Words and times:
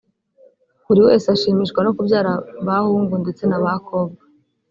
buri 0.87 1.01
wese 1.07 1.25
ashimishwa 1.35 1.79
no 1.83 1.91
kubyara 1.97 2.31
bahungu 2.67 3.13
ndetse 3.23 3.43
n'abakobwa 3.45 4.21